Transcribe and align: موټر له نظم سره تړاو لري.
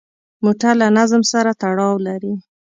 موټر 0.43 0.73
له 0.81 0.87
نظم 0.97 1.21
سره 1.31 1.51
تړاو 1.61 1.95
لري. 2.07 2.33